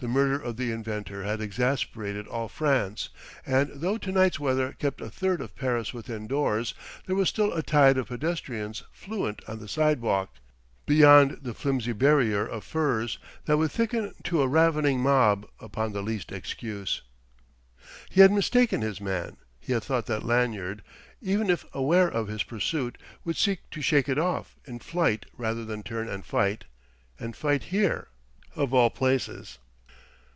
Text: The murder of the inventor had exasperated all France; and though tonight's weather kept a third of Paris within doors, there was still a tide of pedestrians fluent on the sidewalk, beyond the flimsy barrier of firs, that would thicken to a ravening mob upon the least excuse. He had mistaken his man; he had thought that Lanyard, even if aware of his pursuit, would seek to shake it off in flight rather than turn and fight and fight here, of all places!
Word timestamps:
The 0.00 0.06
murder 0.06 0.38
of 0.40 0.56
the 0.56 0.70
inventor 0.70 1.24
had 1.24 1.40
exasperated 1.40 2.28
all 2.28 2.46
France; 2.46 3.08
and 3.44 3.68
though 3.74 3.98
tonight's 3.98 4.38
weather 4.38 4.70
kept 4.74 5.00
a 5.00 5.10
third 5.10 5.40
of 5.40 5.56
Paris 5.56 5.92
within 5.92 6.28
doors, 6.28 6.72
there 7.06 7.16
was 7.16 7.28
still 7.28 7.52
a 7.52 7.64
tide 7.64 7.98
of 7.98 8.06
pedestrians 8.06 8.84
fluent 8.92 9.40
on 9.48 9.58
the 9.58 9.66
sidewalk, 9.66 10.30
beyond 10.86 11.38
the 11.42 11.52
flimsy 11.52 11.90
barrier 11.92 12.46
of 12.46 12.62
firs, 12.62 13.18
that 13.46 13.56
would 13.56 13.72
thicken 13.72 14.14
to 14.22 14.40
a 14.40 14.46
ravening 14.46 15.00
mob 15.00 15.48
upon 15.58 15.90
the 15.90 16.02
least 16.02 16.30
excuse. 16.30 17.02
He 18.08 18.20
had 18.20 18.30
mistaken 18.30 18.82
his 18.82 19.00
man; 19.00 19.36
he 19.58 19.72
had 19.72 19.82
thought 19.82 20.06
that 20.06 20.22
Lanyard, 20.22 20.84
even 21.20 21.50
if 21.50 21.64
aware 21.72 22.06
of 22.06 22.28
his 22.28 22.44
pursuit, 22.44 22.98
would 23.24 23.36
seek 23.36 23.68
to 23.70 23.82
shake 23.82 24.08
it 24.08 24.16
off 24.18 24.54
in 24.64 24.78
flight 24.78 25.26
rather 25.36 25.64
than 25.64 25.82
turn 25.82 26.08
and 26.08 26.24
fight 26.24 26.66
and 27.18 27.34
fight 27.34 27.64
here, 27.74 28.06
of 28.54 28.72
all 28.72 28.90
places! 28.90 29.58